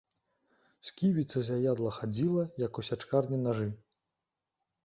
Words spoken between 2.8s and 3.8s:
у сячкарні нажы.